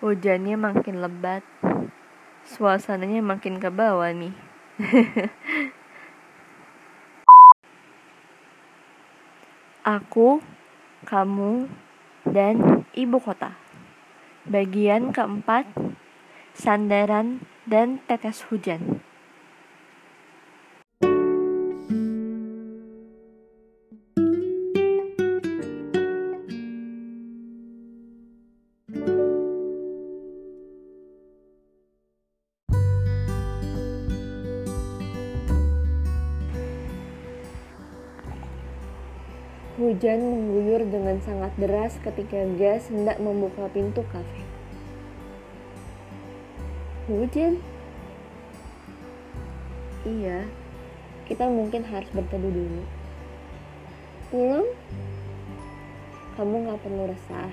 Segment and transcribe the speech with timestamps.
[0.00, 1.44] Hujannya makin lebat.
[2.48, 4.32] Suasananya makin ke bawah nih.
[9.84, 10.40] Aku,
[11.04, 11.68] kamu,
[12.24, 13.60] dan ibu kota.
[14.48, 15.68] Bagian keempat,
[16.56, 18.99] sandaran dan tetes hujan.
[39.80, 44.44] Hujan mengguyur dengan sangat deras ketika Gas hendak membuka pintu kafe.
[47.08, 47.56] Hujan?
[50.04, 50.44] Iya,
[51.24, 52.84] kita mungkin harus berteduh dulu.
[54.28, 54.68] Pulang?
[56.36, 57.48] Kamu gak perlu resah.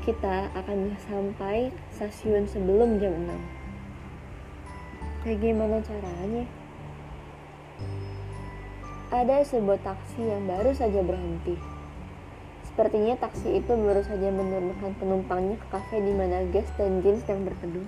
[0.00, 5.28] Kita akan sampai stasiun sebelum jam 6.
[5.28, 6.48] Bagaimana caranya?
[9.10, 11.58] Ada sebuah taksi yang baru saja berhenti.
[12.62, 17.42] Sepertinya taksi itu baru saja menurunkan penumpangnya ke kafe di mana Gas dan Jane sedang
[17.42, 17.82] berteduh.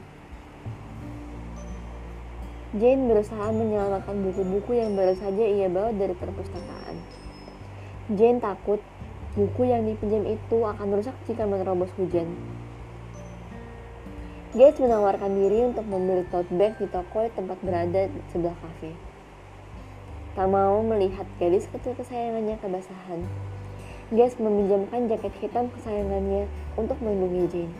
[2.74, 6.98] Jane berusaha menyelamatkan buku-buku yang baru saja ia bawa dari perpustakaan.
[8.18, 8.82] Jane takut
[9.38, 12.34] buku yang dipinjam itu akan rusak jika menerobos hujan.
[14.58, 19.11] Gates menawarkan diri untuk membeli tote bag di toko tempat berada sebelah kafe.
[20.32, 23.20] Tak mau melihat gadis kecil kesayangannya kebasahan.
[24.16, 26.48] Gas meminjamkan jaket hitam kesayangannya
[26.80, 27.76] untuk melindungi Jane.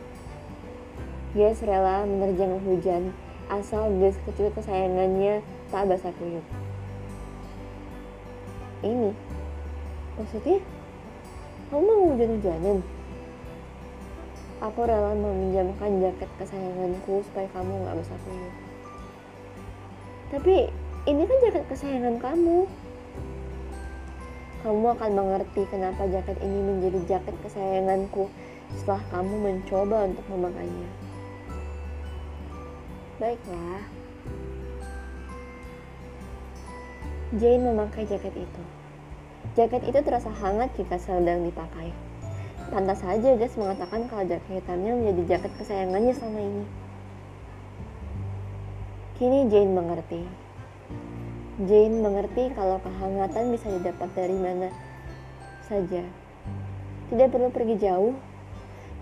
[1.33, 3.17] Gas rela menerjang hujan
[3.48, 5.41] asal gas kecil kesayangannya
[5.72, 6.44] tak basah kuyup.
[8.84, 9.16] Ini,
[10.20, 10.61] maksudnya,
[11.72, 12.84] kamu mau hujan-hujanan?
[14.61, 18.55] Aku rela meminjamkan jaket kesayanganku supaya kamu gak basah kuyup.
[20.37, 20.56] Tapi
[21.03, 22.71] ini kan jaket kesayangan kamu.
[24.62, 28.31] Kamu akan mengerti kenapa jaket ini menjadi jaket kesayanganku
[28.78, 30.91] setelah kamu mencoba untuk memakainya.
[33.19, 33.82] Baiklah.
[37.34, 38.62] Jane memakai jaket itu.
[39.59, 41.91] Jaket itu terasa hangat jika sedang dipakai.
[42.71, 46.65] Pantas saja Gas mengatakan kalau jaket hitamnya menjadi jaket kesayangannya selama ini.
[49.19, 50.52] Kini Jane mengerti
[51.62, 54.72] Jane mengerti kalau kehangatan bisa didapat dari mana
[55.69, 56.03] saja.
[57.12, 58.16] Tidak perlu pergi jauh,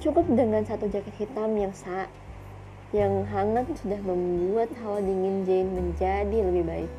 [0.02, 2.10] cukup dengan satu jaket hitam yang sa
[2.90, 6.92] yang hangat sudah membuat hawa dingin Jane menjadi lebih baik.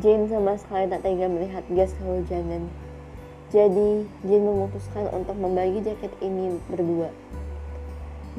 [0.00, 2.66] Jane sama sekali tak tega melihat gas kehujanan.
[3.52, 7.12] Jadi, Jane memutuskan untuk membagi jaket ini berdua.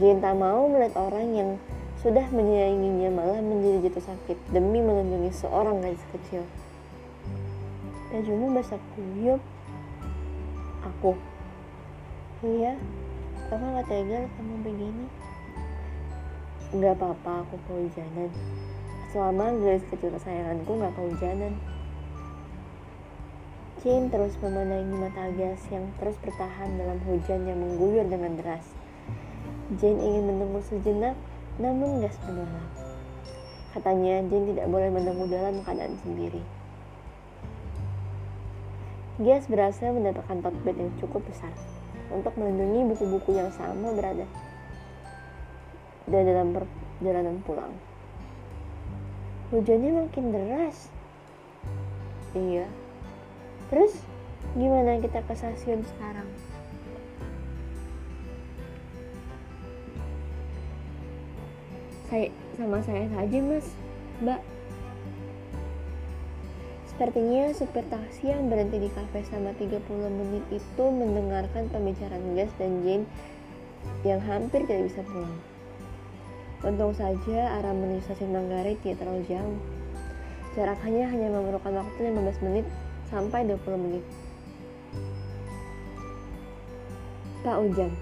[0.01, 1.49] Jane tak mau melihat orang yang
[1.97, 6.45] sudah menyayanginya malah menjadi jatuh sakit demi melindungi seorang gadis kecil.
[8.53, 9.41] Basah kuyup.
[10.85, 11.17] Aku.
[12.45, 12.77] Iya,
[13.49, 15.05] aku gak tega kamu begini.
[16.77, 18.29] Gak apa-apa aku kehujanan.
[19.09, 21.57] Selama gadis kecil kesayanganku gak kehujanan.
[23.81, 28.65] Jane terus memandangi mata gas yang terus bertahan dalam hujan yang mengguyur dengan deras.
[29.77, 31.17] Jane ingin menunggu sejenak
[31.57, 32.69] namun gas menolak.
[33.73, 36.41] Katanya Jane tidak boleh menunggu dalam keadaan sendiri.
[39.17, 41.49] Gas berhasil mendapatkan tote bag yang cukup besar
[42.13, 44.29] untuk melindungi buku-buku yang sama berada
[46.07, 47.73] dan dalam perjalanan pulang.
[49.51, 50.91] Hujannya makin deras.
[52.35, 52.67] Iya.
[53.73, 53.99] Terus
[54.55, 56.27] gimana kita ke stasiun sekarang?
[62.07, 63.67] Saya sama saya saja mas
[64.23, 64.41] mbak
[66.97, 69.85] Sepertinya supir taksi yang berhenti di kafe selama 30
[70.17, 73.05] menit itu mendengarkan pembicaraan Gas dan Jane
[74.01, 75.37] yang hampir tidak bisa pulang.
[76.65, 79.59] Untung saja arah menuju stasiun Manggarai tidak terlalu jauh.
[80.57, 82.65] Jaraknya hanya memerlukan waktu 15 menit
[83.13, 84.03] sampai 20 menit.
[87.45, 87.93] Pak Ujang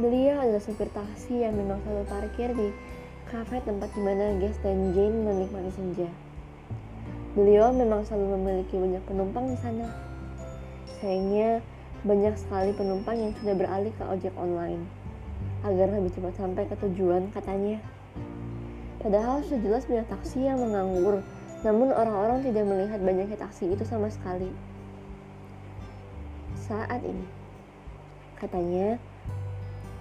[0.00, 2.72] Beliau adalah supir taksi yang memang selalu parkir di
[3.30, 6.10] kafe tempat di mana Gas dan Jane menikmati senja.
[7.38, 9.86] Beliau memang selalu memiliki banyak penumpang di sana.
[10.98, 11.62] Sayangnya,
[12.02, 14.82] banyak sekali penumpang yang sudah beralih ke ojek online
[15.62, 17.78] agar lebih cepat sampai ke tujuan katanya.
[18.98, 21.22] Padahal sudah jelas banyak taksi yang menganggur,
[21.62, 24.50] namun orang-orang tidak melihat banyaknya taksi itu sama sekali.
[26.58, 27.24] Saat ini,
[28.42, 28.98] katanya,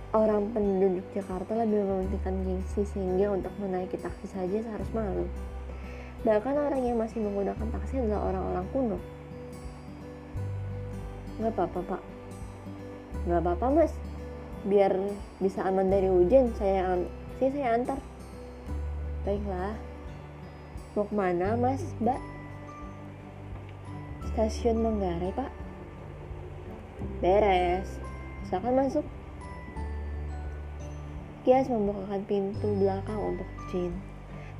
[0.09, 5.29] Orang penduduk Jakarta lebih mementingkan gengsi sehingga untuk menaiki taksi saja harus malu.
[6.25, 8.97] Bahkan orang yang masih menggunakan taksi adalah orang-orang kuno.
[11.37, 12.01] Gak apa-apa pak.
[13.29, 13.93] Gak apa-apa mas.
[14.65, 14.97] Biar
[15.37, 16.97] bisa aman dari hujan, saya
[17.37, 18.01] sih saya antar.
[19.29, 19.77] Baiklah.
[20.97, 22.17] Mau ke mana mas, mbak?
[24.33, 25.53] Stasiun Manggarai pak.
[27.21, 28.01] Beres.
[28.49, 29.18] Silakan masuk.
[31.49, 33.89] Kias membukakan pintu belakang untuk Jin,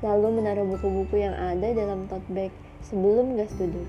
[0.02, 2.50] lalu menaruh buku-buku yang ada dalam tote bag
[2.82, 3.86] sebelum Gas duduk.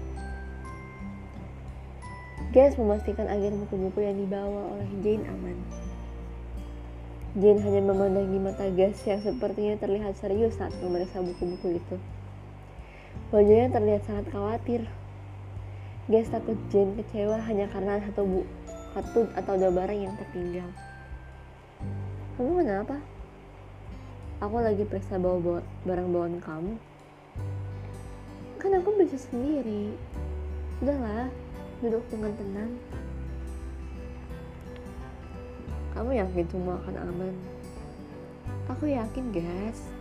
[2.53, 5.57] Gas memastikan agar buku-buku yang dibawa oleh Jane aman.
[7.41, 11.97] Jane hanya memandangi mata Gas yang sepertinya terlihat serius saat memeriksa buku-buku itu.
[13.33, 14.85] Wajahnya terlihat sangat khawatir.
[16.05, 18.45] Gas takut Jane kecewa hanya karena satu bu
[18.93, 20.69] satu atau dua barang yang tertinggal.
[22.41, 22.97] Kamu kenapa?
[24.41, 26.73] Aku lagi periksa bawa, bawa barang bawaan kamu.
[28.57, 29.93] Kan aku bisa sendiri.
[30.81, 31.29] Udahlah,
[31.85, 32.73] duduk dengan tenang.
[35.93, 37.35] Kamu yakin semua akan aman?
[38.73, 39.93] Aku yakin, guys.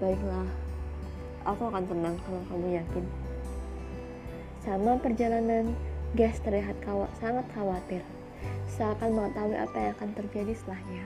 [0.00, 0.48] Baiklah,
[1.44, 3.04] aku akan tenang kalau kamu yakin.
[4.64, 5.76] Sama perjalanan,
[6.16, 8.00] Gas terlihat kawat, sangat khawatir
[8.68, 11.04] seakan mengetahui apa yang akan terjadi setelahnya.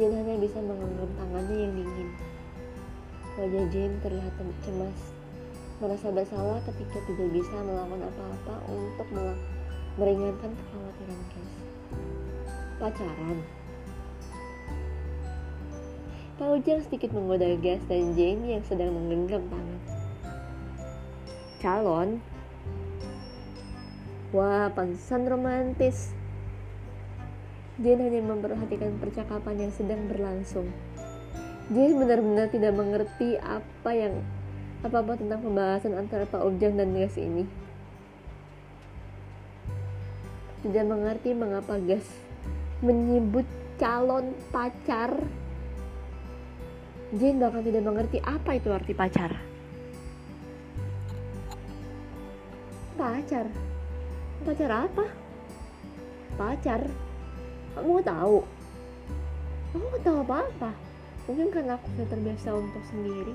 [0.00, 2.10] Jane hanya bisa menggenggam tangannya yang dingin.
[3.36, 4.32] Wajah Jane terlihat
[4.64, 5.00] cemas,
[5.80, 9.08] merasa bersalah ketika tidak bisa melakukan apa-apa untuk
[10.00, 11.52] meringankan kekhawatiran Gas.
[12.80, 13.38] Pacaran.
[16.40, 19.80] Pak Ujang sedikit menggoda Gas dan Jane yang sedang menggenggam tangan.
[21.62, 22.18] Calon
[24.32, 26.08] Wah, pantesan romantis.
[27.76, 30.72] Jane hanya memperhatikan percakapan yang sedang berlangsung.
[31.68, 34.24] Jane benar-benar tidak mengerti apa yang
[34.80, 37.44] apa-apa tentang pembahasan antara Pak Ujang dan Gas ini.
[40.64, 42.08] Tidak mengerti mengapa Gas
[42.80, 43.44] menyebut
[43.76, 45.12] calon pacar.
[47.12, 49.36] Jane bahkan tidak mengerti apa itu arti pacar.
[52.96, 53.71] Pacar
[54.42, 55.06] pacar apa?
[56.34, 56.82] Pacar?
[57.78, 58.42] Kamu tahu?
[59.72, 60.70] Aku nggak tahu apa-apa.
[61.30, 63.34] Mungkin karena aku sudah terbiasa untuk sendiri.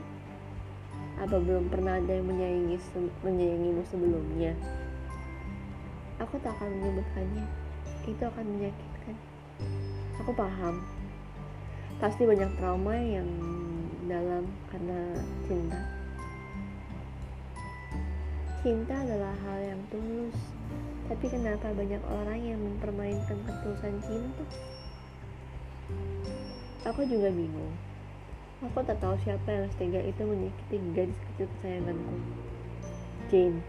[1.18, 2.78] Apa belum pernah ada yang menyayangi
[3.24, 4.52] menyayangimu sebelumnya?
[6.20, 7.46] Aku tak akan menyebutkannya.
[8.04, 9.16] Itu akan menyakitkan.
[10.22, 10.84] Aku paham.
[12.04, 13.30] Pasti banyak trauma yang
[14.12, 15.00] dalam karena
[15.48, 15.80] cinta.
[18.62, 20.57] Cinta adalah hal yang tulus
[21.08, 24.46] tapi kenapa banyak orang yang mempermainkan ketulusan cinta?
[26.84, 27.76] Aku juga bingung.
[28.68, 32.16] Aku tak tahu siapa yang setega itu menyakiti gadis kecil kesayanganku.
[33.28, 33.60] Jane,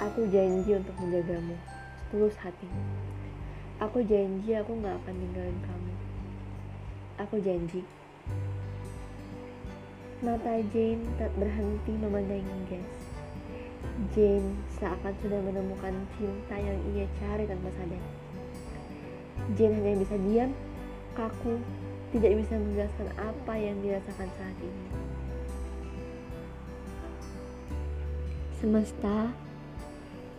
[0.00, 1.56] aku janji untuk menjagamu,
[2.12, 2.68] tulus hati.
[3.80, 5.92] Aku janji aku gak akan ninggalin kamu.
[7.22, 7.82] Aku janji.
[10.24, 13.03] Mata Jane tak berhenti memandangi Gas.
[14.14, 18.04] Jane seakan sudah menemukan cinta yang ia cari tanpa sadar.
[19.54, 20.50] Jane hanya bisa diam,
[21.14, 21.58] kaku,
[22.14, 24.86] tidak bisa menjelaskan apa yang dirasakan saat ini.
[28.62, 29.30] Semesta,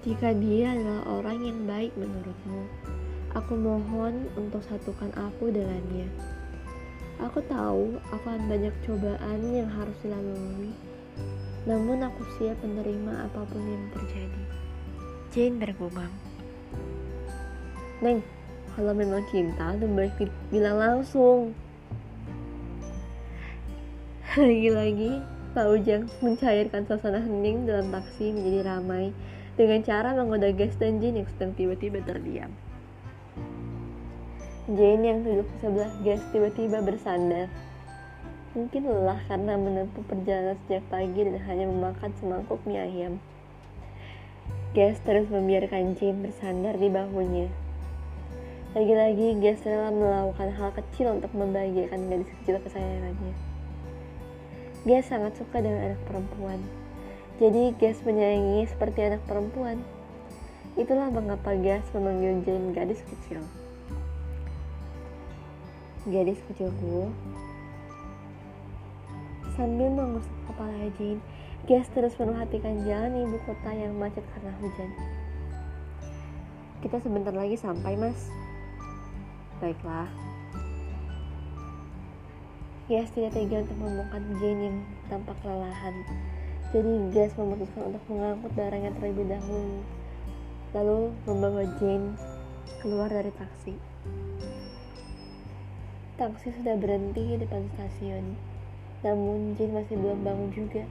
[0.01, 2.61] jika dia adalah orang yang baik menurutmu,
[3.35, 6.09] aku mohon untuk satukan aku dengannya.
[7.21, 10.94] Aku tahu akan banyak cobaan yang harus dilalui
[11.65, 14.43] namun aku siap menerima apa pun yang terjadi.
[15.33, 16.13] Jane bergumam.
[18.05, 18.21] Neng,
[18.77, 21.57] kalau memang cinta, lebih baik bilang langsung.
[24.37, 25.25] Lagi-lagi,
[25.57, 29.15] Pak Ujang mencairkan suasana hening dalam taksi menjadi ramai
[29.55, 32.51] dengan cara menggoda gas dan Jane yang sedang tiba-tiba terdiam.
[34.69, 37.47] Jane yang duduk di sebelah gas tiba-tiba bersandar
[38.55, 43.19] Mungkin lelah karena menempuh perjalanan sejak pagi dan hanya memakan semangkuk mie ayam.
[44.71, 47.51] Gas terus membiarkan Jane bersandar di bahunya.
[48.71, 53.35] Lagi-lagi Gas rela melakukan hal kecil untuk membahagiakan gadis kecil kesayangannya.
[54.87, 56.63] Gas sangat suka dengan anak perempuan.
[57.43, 59.83] Jadi Gas menyayangi seperti anak perempuan.
[60.79, 63.43] Itulah mengapa Gas memanggil Jane gadis kecil.
[66.07, 67.11] Gadis kecilku,
[69.55, 71.23] Sambil mengusap kepala Jane,
[71.63, 74.91] Gas terus memperhatikan jalan ibu kota yang macet karena hujan.
[76.83, 78.27] Kita sebentar lagi sampai, Mas.
[79.63, 80.11] Baiklah.
[82.91, 85.95] Gas tidak tega untuk membongkar Jane yang tampak kelelahan.
[86.69, 89.79] Jadi Gas memutuskan untuk mengangkut barangnya terlebih dahulu.
[90.75, 92.13] Lalu membawa Jane
[92.83, 93.73] keluar dari taksi.
[96.19, 98.54] Taksi sudah berhenti di depan stasiun.
[99.05, 100.81] Namun Jane masih belum bangun juga.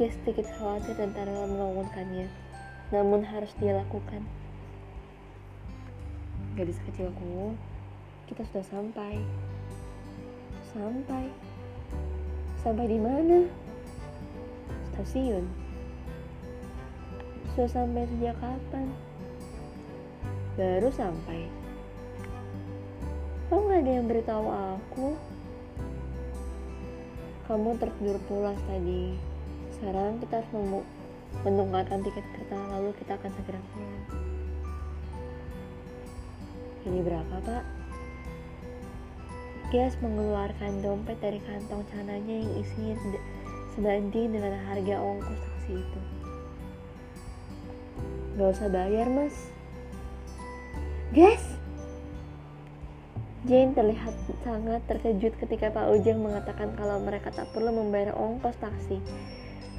[0.00, 2.24] Gas sedikit khawatir dan rela membangunkannya.
[2.88, 4.24] Namun harus dia lakukan.
[6.56, 7.52] Gadis kecilku,
[8.32, 9.20] kita sudah sampai.
[10.72, 11.28] Sampai.
[12.64, 13.44] Sampai di mana?
[14.96, 15.44] Stasiun.
[17.52, 18.88] Sudah sampai sejak kapan?
[20.56, 21.48] Baru sampai.
[23.52, 25.31] Kok nggak ada yang beritahu aku?
[27.52, 29.12] Kamu tertidur pulas tadi.
[29.76, 30.80] Sekarang kita harus
[31.44, 34.04] menukarkan tiket kereta lalu kita akan segera pulang.
[36.88, 37.64] Ini berapa, Pak?
[39.68, 42.96] Gas mengeluarkan dompet dari kantong celananya yang isinya
[43.76, 46.00] sebanding dengan harga ongkos taksi itu.
[48.40, 49.52] Gak usah bayar, mas.
[51.12, 51.61] Gas!
[53.42, 54.14] Jane terlihat
[54.46, 59.02] sangat terkejut ketika Pak Ujang mengatakan kalau mereka tak perlu membayar ongkos taksi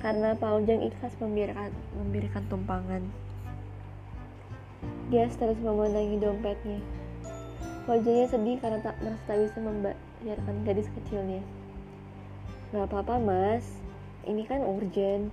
[0.04, 3.00] karena Pak Ujang ikhlas memberikan, memberikan tumpangan.
[5.08, 6.84] Gas terus memandangi dompetnya.
[7.88, 11.40] Wajahnya sedih karena tak merasa tak bisa membayarkan gadis kecilnya.
[12.76, 13.64] Gak apa-apa mas,
[14.28, 15.32] ini kan urgent.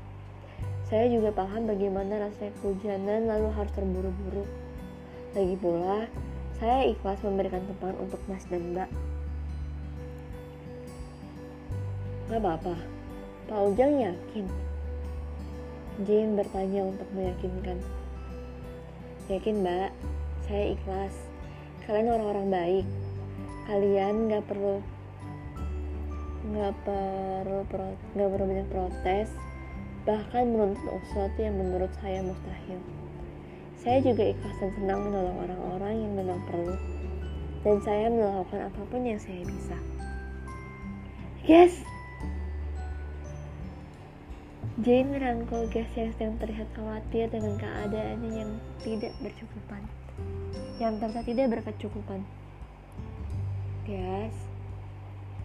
[0.87, 4.47] Saya juga paham bagaimana rasanya kehujanan lalu harus terburu-buru.
[5.35, 6.07] Lagi pula,
[6.61, 8.91] saya ikhlas memberikan tempat untuk mas dan mbak.
[12.29, 12.77] Gak apa-apa,
[13.49, 14.47] Pak Ujang yakin.
[16.05, 17.81] Jane bertanya untuk meyakinkan.
[19.33, 19.91] Yakin mbak,
[20.51, 21.15] saya ikhlas
[21.87, 22.87] kalian orang-orang baik
[23.71, 24.83] kalian nggak perlu
[26.51, 27.63] nggak perlu
[28.19, 29.31] nggak perlu banyak protes
[30.03, 32.83] bahkan menuntut sesuatu yang menurut saya mustahil
[33.81, 36.77] saya juga ikhlas dan senang menolong orang-orang yang memang perlu
[37.65, 39.77] dan saya melakukan apa pun yang saya bisa
[41.49, 41.81] yes
[44.81, 49.85] Jane merangkul Gas yang sedang terlihat khawatir dengan keadaannya yang tidak bercukupan
[50.81, 52.25] yang ternyata tidak berkecukupan.
[53.85, 54.37] Guys,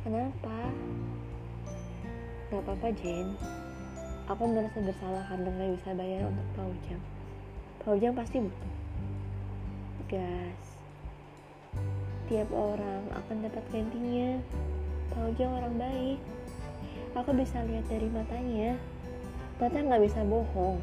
[0.07, 0.71] kenapa?
[2.47, 3.35] Gak apa-apa Jen,
[4.31, 7.14] aku merasa bersalah karena gak bisa bayar untuk Pak Ujang.
[7.85, 8.73] Pak Ujang pasti butuh.
[10.09, 10.61] Gas,
[12.25, 14.41] tiap orang akan dapat gantinya.
[15.13, 16.17] Pak Ujang orang baik.
[17.13, 18.73] Aku bisa lihat dari matanya.
[19.61, 20.81] Mata nggak bisa bohong.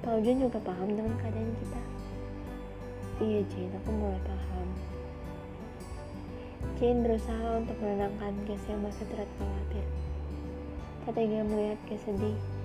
[0.00, 1.82] Pak juga paham dengan keadaan kita.
[3.20, 4.68] Iya Jane, aku mulai paham.
[6.80, 9.84] Jane berusaha untuk menenangkan Gas yang masih terlihat khawatir.
[11.12, 12.57] Tega melihat Gas sedih.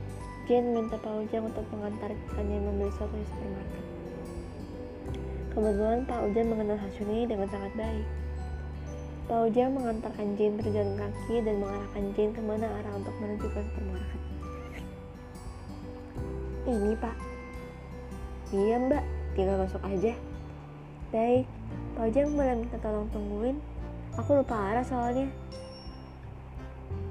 [0.43, 3.85] Jane minta Pak Ujang untuk mengantarkannya membeli sesuatu di supermarket.
[5.55, 8.07] Kebetulan Pak Ujang mengenal Hasuni dengan sangat baik.
[9.31, 13.59] Pak Ujang mengantarkan Jane berjalan kaki dan mengarahkan Jane ke mana arah untuk menuju ke
[13.71, 14.21] supermarket.
[16.63, 17.15] Ini pak.
[18.55, 19.03] Iya mbak,
[19.35, 20.15] tinggal masuk aja.
[21.11, 21.45] Baik,
[21.93, 23.57] Pak Ojang boleh minta tolong tungguin?
[24.17, 25.29] Aku lupa arah soalnya.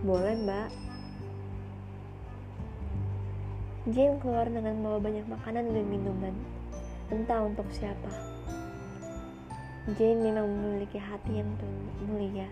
[0.03, 0.92] Boleh mbak.
[3.83, 6.35] Jane keluar dengan membawa banyak makanan dan minuman.
[7.11, 8.15] Entah untuk siapa.
[9.99, 11.51] Jane memang memiliki hati yang
[12.07, 12.47] mulia.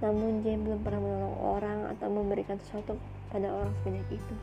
[0.00, 2.96] Namun Jane belum pernah menolong orang atau memberikan sesuatu
[3.28, 4.34] pada orang sebanyak itu.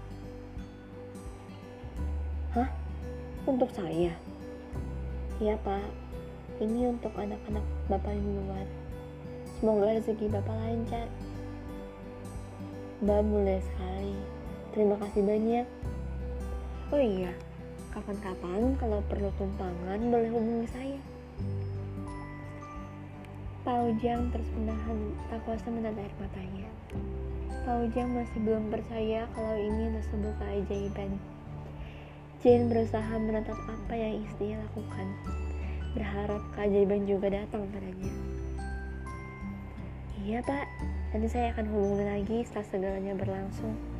[2.54, 2.70] Hah?
[3.50, 4.14] Untuk saya?
[5.42, 5.90] Iya pak,
[6.62, 8.70] ini untuk anak-anak Bapak di luar.
[9.58, 11.10] Semoga rezeki Bapak lancar.
[13.02, 14.14] Mbak mulai sekali.
[14.70, 15.66] Terima kasih banyak.
[16.92, 17.32] Oh iya,
[17.96, 21.00] kapan-kapan kalau perlu tumpangan boleh hubungi saya.
[23.64, 26.68] Pak Ujang terus menahan tak kuasa menahan air matanya.
[27.64, 31.12] Pak Ujang masih belum percaya kalau ini adalah sebuah keajaiban.
[32.44, 35.08] Jane berusaha menatap apa yang istrinya lakukan
[35.96, 38.12] berharap keajaiban juga datang padanya.
[40.28, 40.68] Iya pak,
[41.16, 43.91] nanti saya akan hubungi lagi setelah segalanya berlangsung.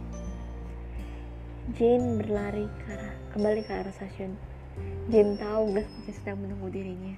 [1.72, 4.36] Jane berlari ke arah, kembali ke arah stasiun.
[5.08, 7.16] Jane tahu Gus masih sedang menunggu dirinya.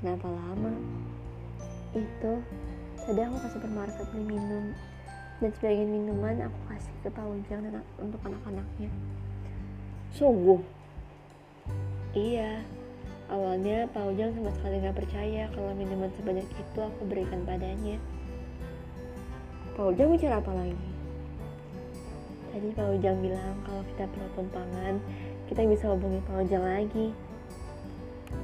[0.00, 0.72] Kenapa lama?
[1.92, 2.40] Itu,
[3.04, 4.72] tadi aku kasih supermarket beli minum
[5.44, 8.88] dan sebagian minuman aku kasih ke Pak Ujang dan untuk anak-anaknya.
[10.16, 10.64] Sungguh,
[12.16, 12.64] Iya,
[13.30, 17.94] Awalnya Pak Ujang sama sekali gak percaya kalau minuman sebanyak itu aku berikan padanya.
[19.78, 20.89] Pak Ujang bicara apa lagi?
[22.50, 24.94] Tadi Pak Ujang bilang kalau kita perlu tumpangan,
[25.46, 27.14] kita bisa hubungi Pak Ujang lagi.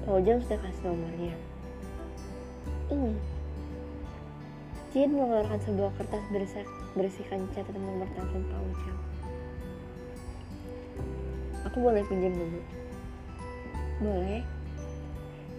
[0.07, 1.35] Pak Ujang sudah kasih nomornya.
[2.95, 3.13] Ini.
[4.95, 6.25] Jin mengeluarkan sebuah kertas
[6.95, 8.99] berisikan catatan nomor telepon Pak Ujang.
[11.67, 12.63] Aku boleh pinjam dulu?
[14.01, 14.41] Boleh.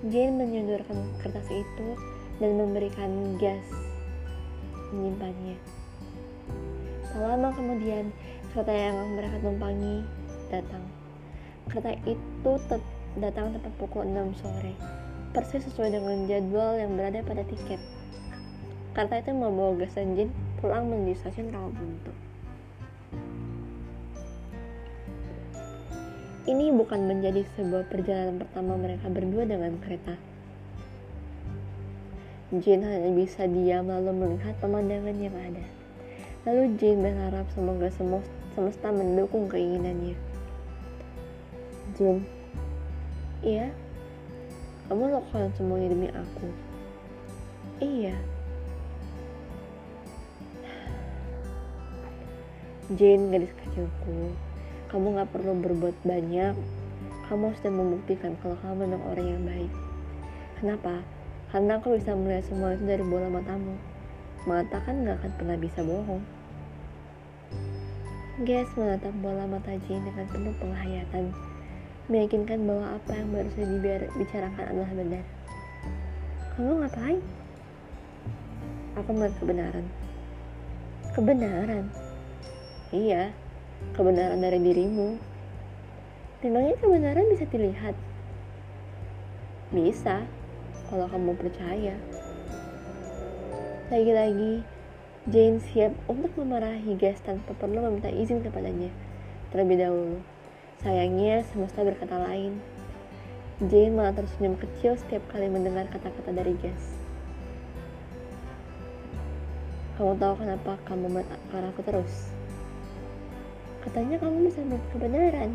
[0.08, 1.88] Jane menyodorkan kertas itu
[2.38, 3.66] dan memberikan gas
[4.94, 5.58] menyimpannya.
[7.18, 8.14] Lama kemudian,
[8.54, 10.06] kereta yang mereka tumpangi
[10.54, 10.86] datang.
[11.66, 12.78] Kereta itu te
[13.18, 14.78] datang tepat pukul 6 sore,
[15.34, 17.82] persis sesuai dengan jadwal yang berada pada tiket.
[18.94, 20.30] Kereta itu membawa gas Jane
[20.62, 22.14] pulang menuju stasiun Rawabuntu.
[26.48, 30.16] Ini bukan menjadi sebuah perjalanan pertama mereka berdua dengan kereta.
[32.56, 35.77] Jane hanya bisa diam lalu melihat pemandangan yang ada.
[36.48, 40.16] Lalu Jane berharap semoga semesta mendukung keinginannya.
[42.00, 42.24] Jane,
[43.44, 43.68] iya,
[44.88, 46.48] kamu lakukan semuanya demi aku.
[47.84, 48.16] Iya.
[52.96, 54.32] Jane, gadis kecilku,
[54.88, 56.56] kamu gak perlu berbuat banyak.
[57.28, 59.72] Kamu sudah membuktikan kalau kamu memang orang yang baik.
[60.64, 61.04] Kenapa?
[61.52, 63.76] Karena aku bisa melihat semua itu dari bola matamu.
[64.48, 66.37] Mata kan gak akan pernah bisa bohong.
[68.38, 71.34] Guys menatap bola mata Jane dengan penuh penghayatan,
[72.06, 75.26] meyakinkan bahwa apa yang baru saja dibicarakan adalah benar.
[76.54, 77.18] Kamu ngapain?
[78.94, 79.86] Aku melihat kebenaran.
[81.18, 81.90] Kebenaran?
[82.94, 83.34] Iya,
[83.98, 85.18] kebenaran dari dirimu.
[86.46, 87.98] Memangnya kebenaran bisa dilihat?
[89.74, 90.22] Bisa,
[90.94, 91.98] kalau kamu percaya.
[93.90, 94.62] Lagi-lagi,
[95.28, 98.88] Jane siap untuk memarahi Gas tanpa perlu meminta izin kepadanya
[99.52, 100.18] terlebih dahulu.
[100.80, 102.64] Sayangnya, semesta berkata lain.
[103.60, 106.84] Jane malah tersenyum kecil setiap kali mendengar kata-kata dari Gas.
[110.00, 111.12] Kamu tahu kenapa kamu
[111.52, 112.38] marah aku terus?
[113.88, 115.50] katanya kamu bisa melihat kebenaran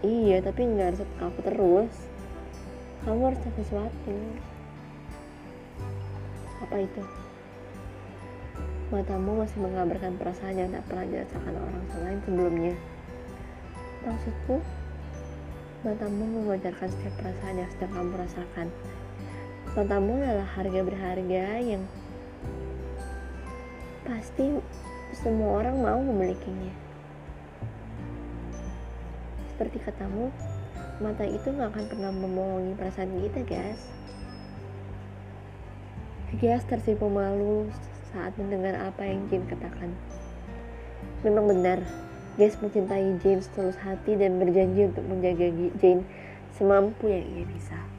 [0.00, 1.94] iya tapi nggak harus aku terus
[3.04, 4.16] kamu harus tahu sesuatu
[6.64, 7.02] apa itu
[8.94, 12.74] matamu masih mengabarkan perasaan yang tak pernah dirasakan orang lain sebelumnya
[14.06, 14.56] maksudku
[15.82, 18.66] matamu mewajarkan setiap perasaan yang sedang kamu rasakan
[19.74, 21.82] matamu adalah harga berharga yang
[24.04, 24.62] pasti
[25.16, 26.74] semua orang mau memilikinya.
[29.54, 30.28] Seperti katamu,
[30.98, 33.82] mata itu gak akan pernah membohongi perasaan kita, guys.
[36.42, 37.70] Gas tersipu malu
[38.14, 39.90] saat mendengar apa yang Jane katakan.
[41.26, 41.82] Memang benar,
[42.34, 45.50] Gas mencintai Jane setulus hati dan berjanji untuk menjaga
[45.82, 46.06] Jane
[46.54, 47.93] semampu yang ia bisa.